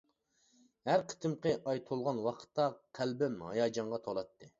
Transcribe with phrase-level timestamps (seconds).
[0.89, 2.65] ھەر قېتىمقى ئاي تولغان ۋاقىتتا
[3.01, 4.49] قەلبىم ھاياجانغا تولاتتى.